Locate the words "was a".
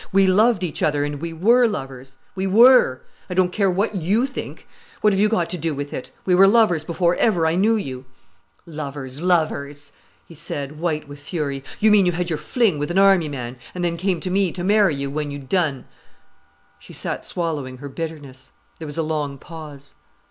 18.87-19.03